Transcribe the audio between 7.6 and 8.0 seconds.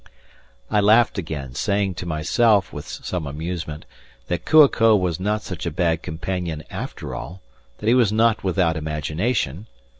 that he